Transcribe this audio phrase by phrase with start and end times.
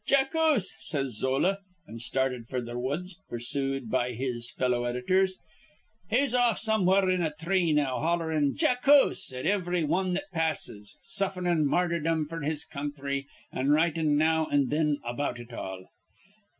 [0.07, 5.37] 'Jackuse,' says Zola, an' started f'r th' woods, pursued be his fellow editors.
[6.09, 11.67] He's off somewhere in a three now hollerin' 'Jackuse' at ivry wan that passes, sufferin'
[11.67, 15.85] martyrdom f'r his counthry an' writin' now an' thin about it all.